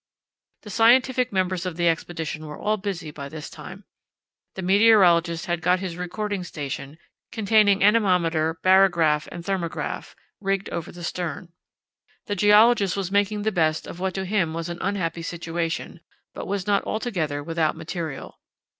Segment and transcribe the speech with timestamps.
[0.63, 3.83] The scientific members of the expedition were all busy by this time.
[4.55, 6.97] The meteorologist had got his recording station,
[7.31, 11.49] containing anemometer, barograph, and thermograph, rigged over the stern.
[12.25, 15.99] The geologist was making the best of what to him was an unhappy situation;
[16.33, 18.39] but was not altogether without material.